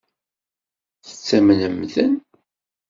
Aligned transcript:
Tettamnem-ten? 1.05 2.13